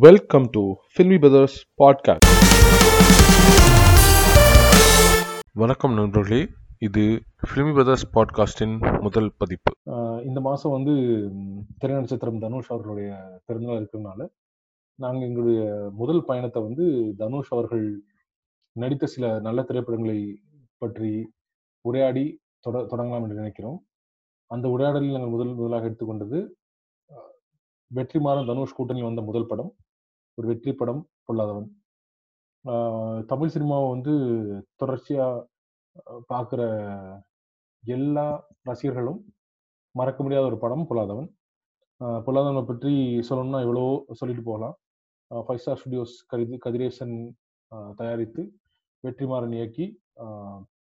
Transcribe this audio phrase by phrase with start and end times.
[0.00, 0.62] Welcome to
[0.94, 2.24] Filmy Brothers Podcast.
[5.54, 6.40] வணக்கம் நண்பர்களே.
[6.78, 7.02] இது
[7.42, 9.72] ஃபில்மி பிரதர்ஸ் பாட்காஸ்டின் முதல் பதிப்பு.
[10.24, 10.94] இந்த மாதம் வந்து
[11.78, 13.08] திரை நட்சத்திரம் தனுஷ் அவர்களுடைய
[13.46, 14.20] பிறந்தநாள் இருக்கிறதுனால
[14.98, 15.60] நாங்கள் எங்களுடைய
[15.92, 16.86] முதல் பயணத்தை வந்து
[17.16, 17.84] தனுஷ் அவர்கள்
[18.76, 20.18] நடித்த சில நல்ல திரைப்படங்களை
[20.78, 21.12] பற்றி
[21.84, 22.24] உரையாடி
[22.60, 23.78] தொட தொடங்கலாம் என்று நினைக்கிறோம்.
[24.50, 26.38] அந்த உரையாடலில் நாங்கள் முதல் முதலாக எடுத்துக்கொண்டது
[27.10, 27.30] ஆஹ்,
[27.90, 29.70] வெற்றிமாறன் தனுஷ் கூட்டணி வந்த முதல் படம்.
[30.40, 31.68] ஒரு வெற்றி படம் பொல்லாதவன்
[33.26, 34.12] தமிழ் சினிமாவை வந்து
[34.76, 35.48] தொடர்ச்சியாக
[36.28, 36.60] பார்க்குற
[37.84, 38.24] எல்லா
[38.68, 39.20] ரசிகர்களும்
[39.94, 41.28] மறக்க முடியாத ஒரு படம் பொல்லாதவன்
[42.26, 42.92] பொல்லாதவனை பற்றி
[43.28, 44.76] சொல்லணும்னா எவ்வளோ சொல்லிட்டு போகலாம்.
[45.30, 47.16] Five star studios Kathir Kathiresan
[47.98, 48.42] தயாரித்து
[49.04, 49.86] வெற்றிமாறன் இயக்கி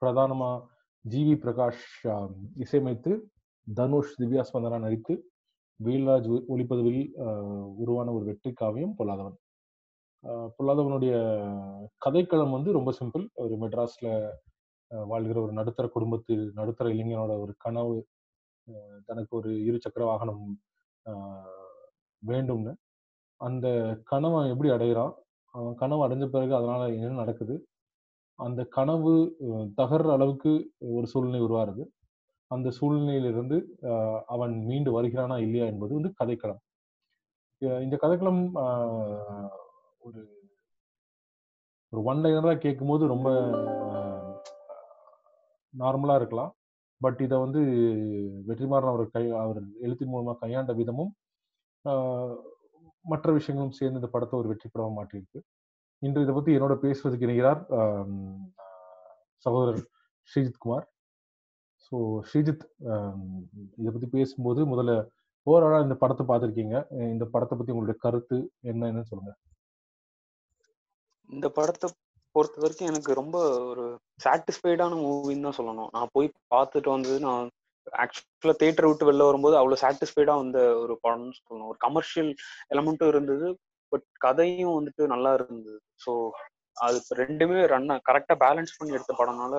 [0.02, 0.58] பிரதானமாக
[1.04, 1.86] ஜிவி பிரகாஷ்
[2.64, 3.12] இசையமைத்து
[3.66, 5.14] தனுஷ் திவ்யா ஸ்பந்தனா நடித்து
[5.80, 7.02] வீல்ராஜ் ஒளிப்பதிவில்
[7.82, 9.36] உருவான ஒரு வெற்றி காவியம் பொல்லாதவன்.
[10.56, 11.12] பொல்லாதவனுடைய
[12.04, 13.24] கதைக்களம் வந்து ரொம்ப சிம்பிள்.
[13.42, 14.08] ஒரு மெட்ராஸ்ல
[14.90, 17.96] வாழ்கிற ஒரு நடுத்தர குடும்பத்து நடுத்தர இளைஞனோட ஒரு கனவு
[19.08, 20.42] தனக்கு ஒரு இருசக்கர வாகனம்
[22.22, 22.72] வேண்டும்னு.
[23.40, 23.66] அந்த
[24.04, 25.14] கனவை எப்படி அடையிறான்?
[25.54, 27.54] அவன் கனவு அடைஞ்ச பிறகு அதனால என்ன நடக்குது?
[28.38, 29.12] அந்த கனவு
[29.80, 30.52] தகர்ற அளவுக்கு
[30.96, 31.84] ஒரு சூழ்நிலை உருவாருது
[32.50, 33.56] அந்த சூழ்நிலையிலிருந்து
[34.34, 36.60] அவன் மீண்டு வருகிறானா இல்லையா என்பது வந்து கதைக்களம்.
[37.84, 38.42] இந்த கதைக்களம்
[40.06, 40.20] ஒரு
[41.92, 43.28] ஒரு ஒன் லைனராக கேட்கும்போது ரொம்ப
[45.74, 46.52] நார்மலாக இருக்கலாம்.
[47.00, 47.60] பட் இதை வந்து
[48.48, 51.12] வெற்றிமாறன் அவர் கை அவர் எழுத்தின் மூலமாக கையாண்ட விதமும்
[53.04, 55.40] மற்ற விஷயங்களும் சேர்ந்து இந்த படத்தை ஒரு வெற்றி மாற்றியிருக்கு.
[56.02, 57.60] இன்று இதை பற்றி என்னோட பேசுவதற்கு இணைகிறார்
[59.44, 59.82] சகோதரர்
[60.30, 60.86] ஸ்ரீஜித் குமார்.
[61.92, 63.22] ஸோ ஸ்ரீஜித் um,
[63.80, 64.92] இதை பற்றி பேசும்போது முதல்ல
[65.46, 66.76] ஓவராலாக இந்த படத்தை பார்த்துருக்கீங்க.
[67.14, 68.36] இந்த படத்தை பற்றி உங்களுடைய கருத்து
[68.70, 69.32] என்ன என்னன்னு சொல்லுங்க.
[71.30, 71.88] இந்த படத்தை
[72.34, 73.36] பொறுத்த வரைக்கும் எனக்கு ரொம்ப
[73.70, 73.84] ஒரு
[74.24, 75.90] சாட்டிஸ்ஃபைடான மூவின்னு தான் சொல்லணும்.
[75.96, 77.48] நான் போய் பார்த்துட்டு வந்தது நான்
[78.04, 81.70] ஆக்சுவலா தேட்டர் விட்டு வெளில வரும்போது அவ்வளவு சாட்டிஸ்ஃபைடாக வந்த ஒரு படம்னு சொல்லணும்.
[81.72, 82.30] ஒரு கமர்ஷியல்
[82.74, 83.48] எலமெண்ட்டும் இருந்தது
[83.92, 85.78] பட் கதையும் வந்துட்டு நல்லா இருந்தது.
[86.04, 86.12] ஸோ
[86.76, 89.54] அது ரெண்டுமே ரன் கரெக்டாக பேலன்ஸ் பண்ணி எடுத்த படம்னால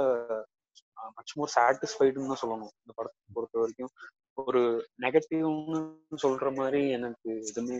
[1.21, 2.73] மச் மோர் சாட்டிஸ்ஃபைடுன்னு தான் சொல்லணும்.
[2.83, 3.91] இந்த படத்தை பொறுத்த வரைக்கும்.
[4.33, 4.61] ஒரு
[5.01, 5.79] நெகட்டிவ்னு
[6.23, 7.77] சொல்ற மாதிரி எனக்கு எதுவுமே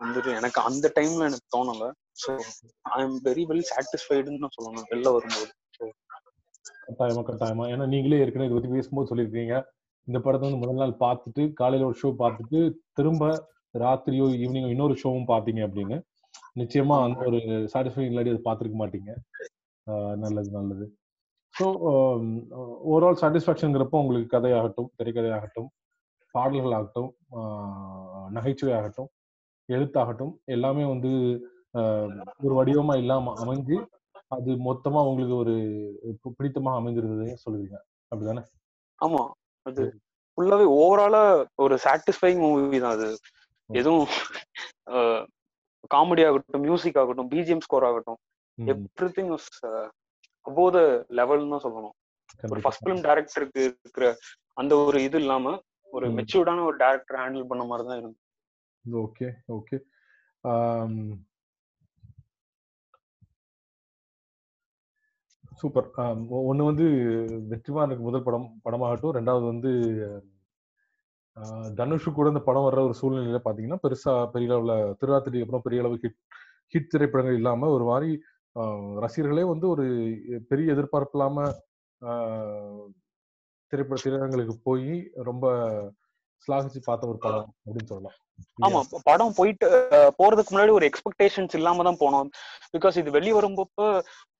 [0.00, 1.84] வந்துட்டு எனக்கு அந்த டைம்ல எனக்கு தோணல.
[2.22, 2.30] So
[2.82, 4.86] I am very very சாட்டிஸ்ஃபைடுன்னு தான் சொல்லணும்.
[4.90, 5.50] வெளில வரும்போது.
[6.86, 7.64] கட்டாயமா கட்டாயமா.
[7.68, 9.56] ஏன்னா நீங்களே ஏற்கனவே இதை பத்தி பேசும்போது சொல்லியிருக்கீங்க.
[10.08, 12.60] இந்த படத்தை வந்து முதல் நாள் பார்த்துட்டு காலையில ஒரு ஷோ பார்த்துட்டு
[12.92, 13.24] திரும்ப
[13.74, 15.96] ராத்திரியோ ஈவினிங்கோ இன்னொரு ஷோவும் பார்த்தீங்க அப்படின்னு.
[16.56, 17.40] நிச்சயமா அந்த ஒரு
[17.72, 19.10] சாட்டிஸ்ஃபைங் இல்லாட்டி அதை பார்த்துருக்க மாட்டீங்க.
[19.86, 20.86] ஆஹ் நல்லது நல்லது.
[21.58, 21.66] ஸோ
[22.88, 25.68] ஓவரால் சாட்டிஸ்ஃபேக்ஷனுங்கிறப்போ உங்களுக்கு கதையாகட்டும் திரைக்கதையாகட்டும்
[26.34, 29.10] பாடல்கள் ஆகட்டும் ஆஹ் நகைச்சுவை ஆகட்டும்
[29.68, 31.10] எழுத்தாகட்டும் எல்லாமே வந்து
[32.44, 33.76] ஒரு வடிவமா இல்லாம அமைஞ்சு
[34.36, 35.54] அது மொத்தமா உங்களுக்கு ஒரு
[36.36, 37.76] பிடித்தமாக அமைந்திருந்தது சொல்லுவீங்க.
[38.12, 38.42] அப்படிதானே?
[39.00, 39.22] ஆமா.
[39.66, 39.82] அது
[40.38, 41.22] ஃபுல்லாவே ஓவராலா
[41.56, 43.08] ஒரு சாட்டிஸ்ஃபைங் மூவி தான் அது.
[43.70, 44.06] எதுவும்
[45.90, 48.18] காமெடி ஆகட்டும் மியூசிக் ஆகட்டும் பிஜிஎம் ஸ்கோர் ஆகட்டும்
[48.58, 49.32] எவ்ரி திங்
[50.46, 50.80] த
[51.18, 51.94] லெவல்னு தான் சொல்லணும்.
[52.52, 52.60] ஒரு.
[52.64, 54.06] ஃபர்ஸ்ட் ஃபிலிம் டைரக்டருக்கு இருக்கிற
[54.62, 55.54] அந்த ஒரு இது இல்லாம
[55.92, 56.06] ஒரு.
[56.18, 58.20] மெச்சூர்டான ஒரு டேரக்டர் ஹேண்டில் பண்ண மாதிரி தான் இருந்தது.
[58.84, 59.28] Okay
[59.58, 59.78] okay.
[65.60, 65.86] சூப்பர்.
[66.48, 66.84] ஒன்று வந்து
[67.52, 69.16] வெற்றிமாறனுக்கு முதல் படம் படமாகட்டும்.
[69.18, 69.70] ரெண்டாவது வந்து
[71.78, 75.98] தனுஷு கூட இந்த படம் வர்ற ஒரு சூழ்நிலையில பாத்தீங்கன்னா பெருசா பெரிய அளவுல திருராத்திரிக்கு அப்புறம் பெரிய அளவு
[76.04, 76.18] ஹிட்
[76.74, 78.10] ஹிட் திரைப்படங்கள் இல்லாம ஒரு மாதிரி
[79.04, 79.84] ரசிகர்களே வந்து ஒரு
[80.50, 81.46] பெரிய எதிர்பார்ப்பு இல்லாம
[83.72, 84.92] திரைப்பட திரையரங்களுக்கு போய்
[85.22, 85.46] ரொம்ப
[86.48, 88.16] ஸ்லாகிச்சு பார்த்த ஒரு படம் அப்படின்னு சொல்லலாம்.
[88.66, 88.80] ஆமா.
[89.08, 89.66] படம் போயிட்டு
[90.18, 92.28] போறதுக்கு முன்னாடி ஒரு எக்ஸ்பெக்டேஷன்ஸ் இல்லாம தான் போனோம்.
[92.74, 93.86] பிகாஸ் இது வெளிய வரும்போப்ப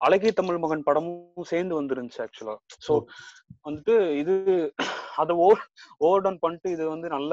[0.00, 2.54] அழகிய தமிழ் மகன் படமும் சேர்ந்து வந்துருந்துச்சு ஆக்சுவலா
[2.86, 2.94] சோ
[3.66, 4.34] வந்துட்டு இது
[5.22, 5.62] அதை ஓவர்
[6.00, 7.32] ஓவர் டவுன் பண்ணிட்டு இது வந்து நல்ல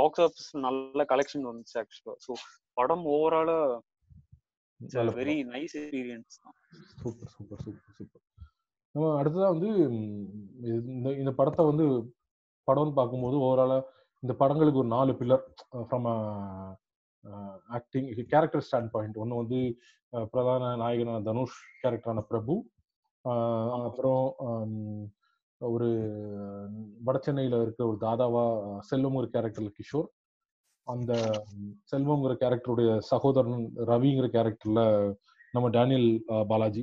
[0.00, 2.32] பாக்ஸ் ஆஃபீஸ் நல்ல கலெக்ஷன் வந்துச்சு ஆக்சுவலா ஸோ
[2.76, 3.58] படம் ஓவராலா
[5.18, 6.56] வெரி நைஸ் எக்ஸ்பீரியன்ஸ் தான்.
[7.00, 8.22] Super super super super.
[8.94, 9.70] நம்ம அடுத்ததா வந்து
[10.92, 11.86] இந்த இந்த படத்தை வந்து
[12.68, 13.78] படம்னு பார்க்கும்போது ஓவராலா
[14.22, 15.44] இந்த படங்களுக்கு ஒரு நாலு pillar
[15.82, 16.06] from
[17.76, 19.58] acting character stand point ஒன்று வந்து
[20.32, 22.54] பிரதான நாயகனான தனுஷ் கேரக்டரான பிரபு.
[23.86, 24.24] அப்புறம்
[25.60, 25.88] ஒரு
[27.00, 30.08] வட சென்னையில இருக்கிற ஒரு தாதாவா அஹ், செல்வம்ங்கிற கேரக்டர்ல கிஷோர்.
[30.86, 31.12] அந்த
[31.90, 34.82] செல்வம்ங்கிற கேரக்டருடைய சகோதரன் ரவிங்கிற கேரக்டர்ல
[35.54, 36.08] நம்ம டேனியல்
[36.50, 36.82] பாலாஜி.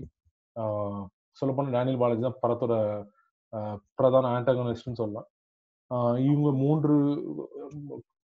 [1.40, 2.74] சொல்லப்போனால் டேனியல் பாலாஜி தான் படத்தோட
[3.98, 5.28] பிரதான ஆண்டகனிஸ்ட்னு சொல்லலாம்.
[6.28, 6.94] இவங்க மூன்று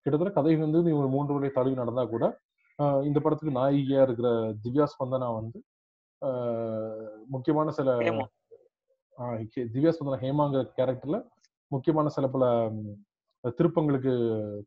[0.04, 2.25] கிட்டத்தட்ட கதை வந்து இவங்க மூன்று வரை தழுவி நடந்தா கூட
[3.08, 4.30] இந்த படத்துக்கு நாயகியா இருக்கிற
[4.64, 5.60] திவ்யா ஸ்பந்தனா வந்து
[7.34, 7.90] முக்கியமான சில
[9.74, 11.18] திவ்யா ஸ்பந்தனா ஹேமாங்கிற கேரக்டர்ல
[11.72, 12.46] முக்கியமான சில பல
[13.58, 14.14] திருப்பங்களுக்கு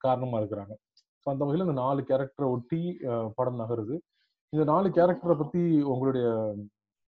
[0.04, 0.74] காரணமா இருக்கிறாங்க.
[1.22, 2.80] ஸோ அந்த வகையில் இந்த நாலு கேரக்டரை ஒட்டி
[3.38, 3.96] படம் நகருது.
[4.52, 5.60] இந்த நாலு கேரக்டரை பத்தி
[5.92, 6.26] உங்களுடைய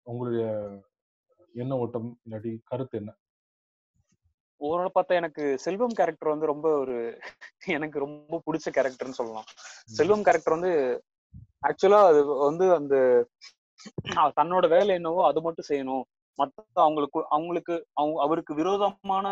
[0.08, 0.44] உங்களுடைய
[1.56, 3.12] எண்ண ஓட்டம் இல்லாட்டி கருத்து என்ன?
[4.62, 6.98] ஓவரால் பார்த்தா எனக்கு செல்வம் கேரக்டர் வந்து ரொம்ப ஒரு
[7.76, 9.48] எனக்கு ரொம்ப பிடிச்ச கேரக்டர்னு சொல்லலாம்.
[9.98, 10.72] செல்வம் கேரக்டர் வந்து
[11.70, 12.20] ஆக்சுவலா அது
[12.50, 12.96] வந்து அந்த
[14.40, 16.04] தன்னோட வேலை என்னவோ அது மட்டும் செய்யணும்.
[16.40, 19.28] மத்த அவங்களுக்கு அவங்களுக்கு அவங்க அவருக்கு விரோதமான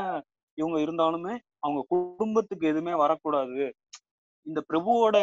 [0.57, 1.33] இவங்க இருந்தாலுமே
[1.65, 3.63] அவங்க குடும்பத்துக்கு எதுவுமே வரக்கூடாது.
[4.48, 5.18] இந்த பிரபுவோட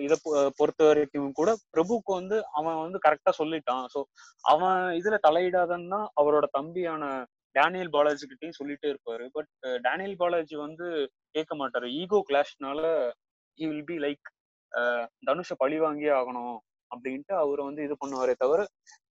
[0.00, 0.14] இத
[0.56, 3.84] பொறுத்த வரைக்கும் கூட பிரபுக்கு வந்து அவன் வந்து கரெக்டா சொல்லிட்டான்.
[3.94, 4.00] சோ
[4.44, 7.04] அவன் இதுல தலையிடாதன்னா அவரோட தம்பியான
[7.56, 9.24] டேனியல் பாலாஜி கிட்டையும் சொல்லிட்டே இருப்பாரு.
[9.32, 9.50] பட்
[9.82, 10.86] டேனியல் பாலாஜி வந்து
[11.30, 11.88] கேட்க மாட்டாரு.
[11.92, 12.82] ஈகோ கிளாஷ்னால
[13.58, 14.28] ஹி வில் பி லைக்
[15.26, 16.58] தனுஷை பழி வாங்கியே ஆகணும்
[16.90, 18.60] அப்படின்ட்டு அவர் வந்து இது பண்ணுவாரே தவிர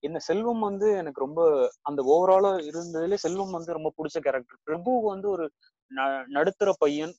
[0.06, 1.40] என்ன செல்வம் வந்து எனக்கு ரொம்ப
[1.82, 5.46] அந்த ஓவராலா இருந்ததுல செல்வம் வந்து ரொம்ப பிடிச்ச கேரக்டர் பிரபு வந்து ஒரு
[5.90, 7.14] ந- நடுத்தர பையன்.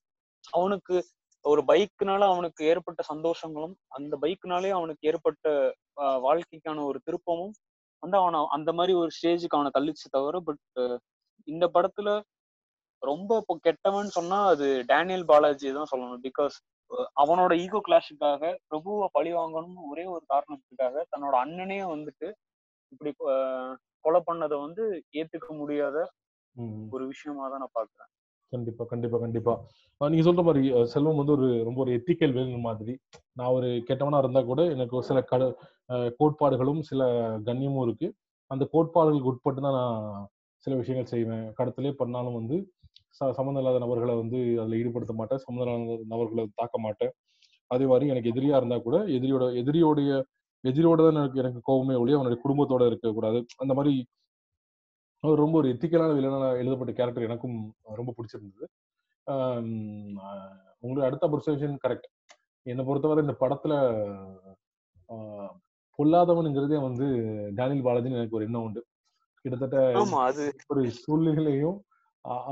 [0.52, 0.96] அவனுக்கு
[1.46, 5.48] ஒரு பைக்னால அவனுக்கு ஏற்பட்ட சந்தோஷங்களும் அந்த பைக்னாலே அவனுக்கு ஏற்பட்ட
[6.20, 7.54] வாழ்க்கைக்கான ஒரு திருப்பமும்
[8.04, 10.64] வந்து அவனை அந்த மாதிரி ஒரு ஸ்டேஜுக்கு அவனை தள்ளிச்சு தவிர பட்
[11.48, 12.10] இந்த படத்துல
[13.02, 16.56] ரொம்ப இப்போ கெட்டவன் சொன்னா அது டேனியல் பாலாஜி தான் சொல்லணும் பிகாஸ்
[17.18, 22.28] அவனோட ஈகோ கிளாஷுக்காக பிரபுவை பழி வாங்கணும்னு ஒரே ஒரு காரணத்துக்காக தன்னோட அண்ணனே வந்துட்டு
[22.92, 23.12] இப்படி
[24.06, 25.98] கொலை பண்ணதை வந்து ஏத்துக்க முடியாத.
[26.94, 28.10] ஒரு விஷயமா தான் நான் பாக்குறேன்
[28.54, 29.54] கண்டிப்பா கண்டிப்பா கண்டிப்பா.
[30.02, 30.62] நீங்க சொல்ற மாதிரி
[30.94, 32.94] செல்வம் வந்து ஒரு ரொம்ப ஒரு எத்திக்கல் வேலன் மாதிரி.
[33.40, 35.44] நான் ஒரு கெட்டவனா இருந்தா கூட எனக்கு ஒரு சில கட
[36.20, 37.02] கோட்பாடுகளும் சில
[37.48, 38.08] கண்ணியமும் இருக்கு.
[38.52, 40.28] அந்த கோட்பாடுகளுக்கு உட்பட்டு தான் நான்
[40.66, 41.46] சில விஷயங்கள் செய்வேன்.
[41.60, 42.58] கடத்திலே பண்ணாலும் வந்து
[43.18, 45.42] ச சம்மந்தம் இல்லாத நபர்களை வந்து அதில் ஈடுபடுத்த மாட்டேன்.
[45.46, 47.12] சம்மந்தம் இல்லாத நபர்களை தாக்க மாட்டேன்.
[47.72, 50.12] அதே மாதிரி எனக்கு எதிரியா இருந்தா கூட எதிரியோட எதிரியோடைய
[50.64, 53.40] எதிரியோட தான் எனக்கு எனக்கு கோபமே ஒழிய அவனுடைய குடும்பத்தோட இருக்கக்கூடாது.
[53.64, 53.94] அந்த மாதிரி
[55.24, 57.58] அவர் ரொம்ப ஒரு எத்திக்கலான வில்லனா எழுதப்பட்ட கேரக்டர் எனக்கும்
[58.00, 58.66] ரொம்ப பிடிச்சிருந்தது.
[60.82, 62.08] உங்களுடைய அடுத்த அப்சர்வேஷன் கரெக்ட்
[62.66, 63.74] என்னை பொறுத்தவரை இந்த படத்துல
[66.00, 67.06] பொல்லாதவனுங்கிறதே வந்து
[67.58, 68.82] டேனியல் பாலாஜின்னு எனக்கு ஒரு எண்ணம் உண்டு.
[69.46, 69.78] கிட்டத்தட்ட
[70.68, 71.78] ஒரு சூழ்நிலையும்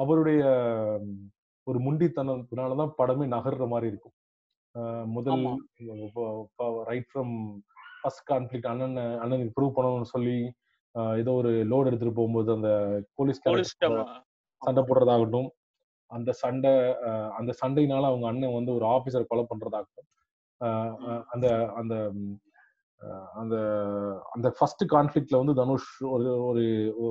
[0.02, 0.42] அவருடைய
[1.68, 4.16] ஒரு முண்டித்தனத்தினாலதான் படமே நகர்ற மாதிரி இருக்கும்.
[5.16, 5.46] முதல்.
[6.90, 7.36] ரைட் ஃப்ரம்
[8.02, 10.38] ஃபர்ஸ்ட் கான்ஃபிளிக் அண்ணன் அண்ணனுக்கு ப்ரூவ் பண்ணணும்னு சொல்லி
[11.16, 12.70] ஏதோ ஒரு லோடு எடுத்துட்டு போகும்போது அந்த
[13.16, 13.42] போலீஸ்
[14.62, 15.50] சண்டை போடுறதாகட்டும்
[16.12, 16.72] அந்த சண்டை
[17.38, 20.08] அந்த சண்டையினால அவங்க அண்ணன் வந்து ஒரு ஆபீசர் கொலை பண்றதாகட்டும்
[21.30, 21.96] அந்த அந்த
[23.32, 23.56] அந்த
[24.32, 26.64] அந்த ஃபர்ஸ்ட் கான்ஃபிளிக்ட்ல வந்து தனுஷ் ஒரு ஒரு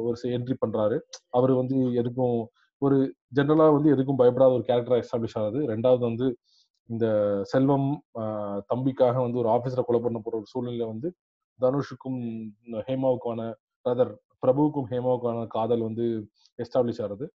[0.03, 0.97] ஒரு என்ட்ரி பண்றாரு.
[1.31, 2.37] அவர் வந்து எதுக்கும்
[2.83, 2.99] ஒரு
[3.37, 6.27] ஜென்ரலா வந்து எதுக்கும் பயப்படாத ஒரு கேரக்டரா எஸ்டாப்ளிஷ் ஆகுது ரெண்டாவது வந்து
[6.89, 7.07] இந்த
[7.43, 7.89] செல்வம்
[8.71, 11.09] தம்பிக்காக வந்து ஒரு ஆபீசரை கொலை பண்ண போற ஒரு சூழ்நிலை வந்து
[11.61, 12.21] தனுஷுக்கும்
[12.89, 13.41] ஹேமாவுக்கான
[13.87, 14.13] பிரதர்
[14.43, 16.05] பிரபுவுக்கும் ஹேமாவுக்கான காதல் வந்து
[16.59, 17.27] எஸ்டாப்ளிஷ் ஆகுது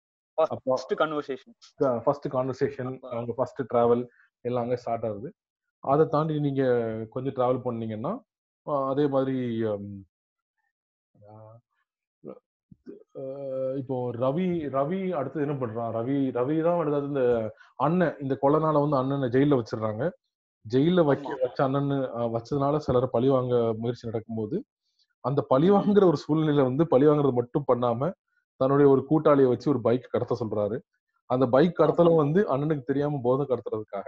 [0.65, 1.53] ஃபர்ஸ்ட் கன்வர்சேஷன்
[2.05, 4.03] ஃபர்ஸ்ட் கான்வர்சேஷன் அவங்க ஃபர்ஸ்ட் டிராவல்
[4.45, 5.29] எல்லாம் அங்கே ஸ்டார்ட் ஆகுது.
[5.83, 6.63] அதை தாண்டி நீங்க
[7.13, 8.13] கொஞ்சம் டிராவல் பண்ணீங்கன்னா
[8.91, 9.37] அதே மாதிரி
[13.79, 15.91] இப்போ ரவி ரவி அடுத்தது என்ன பண்றான்?
[15.97, 17.23] ரவி ரவி தான் அடுத்தது இந்த
[17.85, 20.03] அண்ணன் இந்த கொலைனால வந்து அண்ணனை ஜெயில வச்சிடுறாங்க.
[20.65, 21.29] ஜெயில வைக்க.
[21.43, 21.91] வச்ச அண்ணன்
[22.35, 24.57] வச்சதுனால சிலர் பழி வாங்க முயற்சி நடக்கும்போது
[25.25, 28.09] அந்த பழி வாங்குற ஒரு சூழ்நிலை வந்து பழி வாங்குறது மட்டும் பண்ணாம
[28.61, 30.77] தன்னுடைய ஒரு கூட்டாளியை வச்சு ஒரு பைக் கடத்த சொல்றாரு.
[31.29, 34.07] அந்த பைக் கடத்தலும் வந்து அண்ணனுக்கு தெரியாம போதை கடத்துறதுக்காக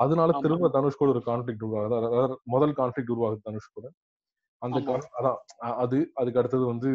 [0.00, 0.30] அதனால.
[0.42, 1.98] திரும்ப தனுஷ் கூட ஒரு கான்ஃபிளிக் உருவாகுது.
[2.46, 3.86] முதல் கான்ஃபிளிக் உருவாகுது தனுஷ் கூட.
[4.62, 4.78] அந்த
[5.18, 5.38] அதான்
[5.82, 6.90] அது அதுக்கு அடுத்தது வந்து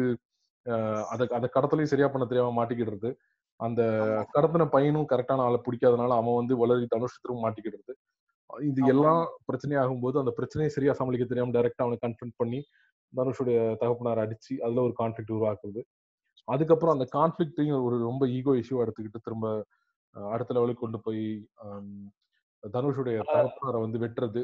[1.12, 3.10] அத அந்த கடத்தலையும் சரியா பண்ண தெரியாம மாட்டிக்கிடுறது.
[3.60, 3.82] அந்த.
[4.34, 7.92] கடத்தின பையனும் கரெக்டான ஆளை பிடிக்காதனால அவன் வந்து வளரி தனுஷ் திரும்ப மாட்டிக்கிடுறது.
[8.64, 8.82] இது.
[8.86, 12.60] எல்லாம் பிரச்சனையாகும் போது அந்த பிரச்சனையை சரியா சமாளிக்க தெரியாம டைரக்டா அவனை கன்ஃபரன்ட் பண்ணி
[13.12, 15.80] தனுஷுடைய தகப்பனார் அடிச்சு அதுல ஒரு கான்ஃபிளிக் உருவாக்குது.
[16.48, 19.46] அதுக்கப்புறம் அந்த கான்ஃபிளிக்டையும் ஒரு ரொம்ப ஈகோ இஷ்யூ எடுத்துக்கிட்டு திரும்ப
[20.14, 21.24] அடுத்த லெவலுக்கு கொண்டு போய்
[22.64, 24.40] தனுஷுடைய தகப்பனாரை வந்து வெட்டுறது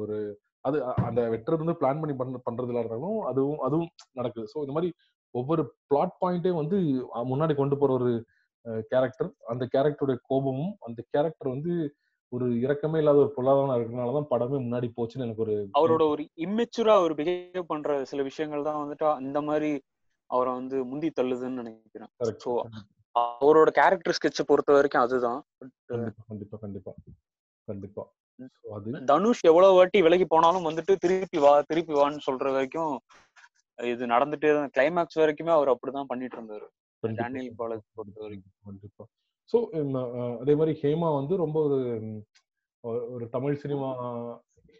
[0.00, 0.16] ஒரு
[0.64, 0.78] அது
[1.08, 4.46] அந்த வெட்டுறது வந்து பிளான் பண்ணி பண்ண பண்றதுல இருந்தாலும் அதுவும் அதுவும் நடக்குது.
[4.52, 4.90] ஸோ இந்த மாதிரி
[5.34, 6.78] ஒவ்வொரு பிளாட் பாயிண்ட்டையும் வந்து
[7.30, 8.10] முன்னாடி கொண்டு போற ஒரு
[8.90, 11.72] கேரக்டர் அந்த கேரக்டருடைய கோபமும் அந்த கேரக்டர் வந்து
[12.32, 16.94] ஒரு இரக்கமே இல்லாத ஒரு பொருளாதாரம் இருக்கிறனால தான் படமே முன்னாடி போச்சுன்னு எனக்கு ஒரு அவரோட ஒரு இம்மெச்சூரா
[16.94, 19.70] அவர் பிஹேவ் பண்ற சில விஷயங்கள் தான் வந்துட்டு இந்த மாதிரி
[20.30, 22.10] அவரை வந்து முந்தி தள்ளுதுன்னு நினைக்கிறேன்.
[22.40, 22.52] So,
[23.14, 25.40] அவரோட கேரக்டர் ஸ்கெட்சை பொறுத்த வரைக்கும் அதுதான்.
[25.86, 26.92] கண்டிப்பா கண்டிப்பா கண்டிப்பா.
[27.68, 28.02] கண்டிப்பா.
[28.60, 32.94] So, அது தனுஷ் எவ்வளவு வாட்டி விலகி போனாலும் வந்துட்டு திருப்பி வா திருப்பி வான்னு சொல்ற வரைக்கும்
[33.78, 36.66] இது நடந்துட்டே தான் கிளைமேக்ஸ் வரைக்குமே அவர் அப்படிதான் பண்ணிட்டு இருந்தாரு.
[37.02, 38.54] டேனியல் பாலாஜி பொறுத்த வரைக்கும்.
[38.64, 39.04] கண்டிப்பா.
[39.52, 39.58] ஸோ
[40.38, 41.78] அதே மாதிரி ஹேமா வந்து ரொம்ப ஒரு
[42.84, 43.88] ஒரு- தமிழ் சினிமா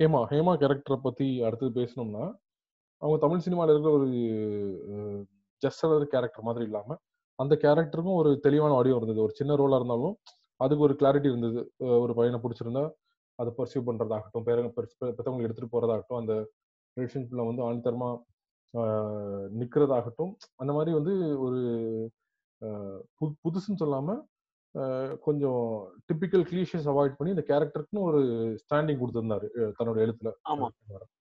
[0.01, 2.25] ஹேமா ஹேமா கேரக்டரை பத்தி அடுத்தது பேசணும்னா
[3.03, 4.09] அவங்க தமிழ் சினிமாவில் இருக்கிற ஒரு
[5.63, 6.97] ஜஸ்டர் கேரக்டர் மாதிரி இல்லாம
[7.39, 9.23] அந்த கேரக்டருக்கும் ஒரு தெளிவான வடிவம் இருந்தது.
[9.23, 10.17] ஒரு சின்ன ரோலா இருந்தாலும்
[10.61, 11.61] அதுக்கு ஒரு கிளாரிட்டி இருந்தது.
[12.01, 12.83] ஒரு பையனை பிடிச்சிருந்தா
[13.39, 14.71] அதை பர்சியூ பண்றதாகட்டும் பேரங்க
[15.11, 16.35] பெற்றவங்களை எடுத்துட்டு போறதாகட்டும் அந்த
[16.97, 18.11] ரிலேஷன்ஷிப்ல வந்து ஆணித்தரமா
[18.75, 18.93] நிற்கிறதாகட்டும்
[19.59, 21.61] நிக்கிறதாகட்டும் அந்த மாதிரி வந்து ஒரு
[23.19, 24.17] பு- புதுசுன்னு சொல்லாம
[25.23, 25.63] கொஞ்சம்
[26.09, 28.21] டிபிக்கல் கிளீஷஸ் அவாய்ட் பண்ணி இந்த கேரக்டருக்குன்னு ஒரு
[28.63, 29.47] ஸ்டாண்டிங் கொடுத்திருந்தாரு
[29.79, 30.31] தன்னோட எழுத்துல.
[30.53, 30.69] ஆமா.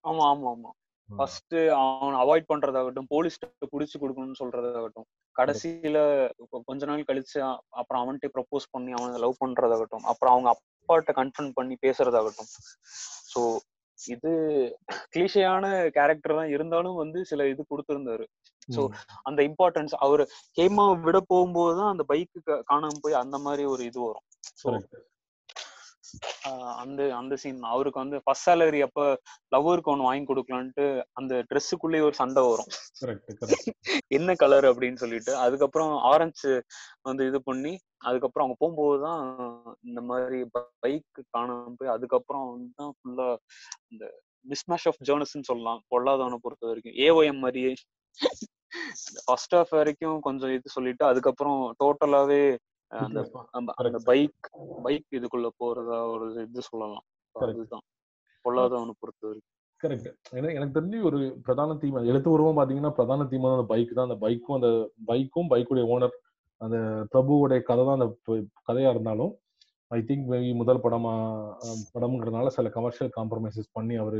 [0.03, 0.72] ஆமா ஆமா ஆமா.
[1.10, 3.38] ஃபர்ஸ்ட் அவன் அவாய்ட் பண்றதாகட்டும் போலீஸ்
[3.72, 5.98] புடிச்சு கொடுக்கணும்னு சொல்றதாகட்டும் கடைசியில
[6.68, 7.39] கொஞ்ச நாள் கழிச்சு
[7.79, 12.51] அப்புறம் அவன்கிட்ட ப்ரப்போஸ் பண்ணி அவனை லவ் பண்றதாகட்டும் அப்புறம் அவங்க அப்பாட்ட கன்ஃபர்ம் பண்ணி பேசுறதாகட்டும்.
[13.32, 13.41] ஸோ
[14.08, 14.32] இது
[15.15, 16.50] கிளிஷையான கேரக்டர் தான்.
[16.50, 18.25] இருந்தாலும் வந்து சில இது கொடுத்திருந்தாரு.
[18.70, 18.82] So
[19.24, 20.24] அந்த இம்பார்ட்டன்ஸ் அவர்
[20.58, 22.39] கேமா விட போகும்போது தான் அந்த பைக்கு
[22.72, 24.25] காணாம போய் அந்த மாதிரி ஒரு இது வரும்.
[26.82, 29.01] அந்த அந்த சீன் அவருக்கு வந்து ஃபர்ஸ்ட் சேலரி அப்ப
[29.56, 30.86] லவ்வருக்கு ஒன்று வாங்கி கொடுக்கலான்ட்டு
[31.20, 32.72] அந்த ட்ரெஸ்ஸுக்குள்ளேயே ஒரு சண்டை வரும்.
[34.18, 36.51] என்ன கலர் அப்படின்னு சொல்லிட்டு அதுக்கப்புறம் ஆரஞ்சு
[37.10, 37.74] வந்து இது பண்ணி
[38.10, 39.24] அதுக்கப்புறம் அவங்க போகும்போது தான்
[39.89, 40.39] இந்த மாதிரி
[40.84, 43.28] பைக் காணாம போய் அதுக்கப்புறம் வந்து தான் ஃபுல்லா
[43.92, 44.06] இந்த
[44.46, 45.82] மிஸ்மேஷ் ஆஃப் ஜேர்னஸ்ன்னு சொல்லலாம்.
[45.94, 46.98] பொல்லாதவனை பொறுத்த வரைக்கும்.
[47.06, 47.72] ஏஓஎம் மாதிரியே.
[49.25, 52.42] ஃபர்ஸ்ட் ஹாஃப் வரைக்கும் கொஞ்சம் இது சொல்லிட்டு அதுக்கப்புறம் டோட்டலாவே
[52.91, 53.19] அந்த
[53.51, 54.50] அந்த- பைக்
[54.84, 57.05] பைக் இதுக்குள்ள போறதா ஒரு இது சொல்லலாம்.
[57.36, 57.86] அதுதான்.
[58.46, 60.08] பொல்லாதவனை பொறுத்த வரைக்கும் கரெக்ட்.
[60.31, 64.10] எனக்கு எனக்கு தெரிஞ்சு ஒரு பிரதான தீம் எழுத்துப்பூர்வமா பாத்தீங்கன்னா பிரதான தீம் அந்த பைக் தான்.
[64.10, 64.69] அந்த பைக்கும் அந்த
[65.08, 66.15] பைக்கும் பைக்குடைய ஓனர்
[66.62, 66.77] அந்த
[67.13, 68.08] பிரபுவோடைய கதை தான் அந்த
[68.67, 69.31] கதையா இருந்தாலும்
[69.91, 71.13] ஐ திங்க் மேபி முதல் படமா
[71.93, 74.19] படம்ங்கிறதுனால சில கமர்ஷியல் காம்ப்ரமைசஸ் பண்ணி அவரு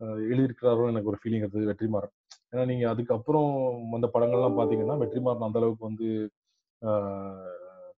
[0.00, 2.14] எழுதியிருக்கிறாரோ எனக்கு ஒரு ஃபீலிங் இருந்தது வெற்றிமாறன்
[2.52, 3.50] ஏன்னா நீங்க அதுக்கப்புறம்
[3.90, 6.08] வந்த படங்கள்லாம் பாத்தீங்கன்னா வெற்றிமாறன் அந்த அளவுக்கு வந்து